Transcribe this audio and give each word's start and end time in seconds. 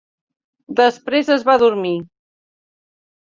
Després 0.79 1.29
es 1.35 1.45
va 1.49 1.55
adormir. 1.59 1.93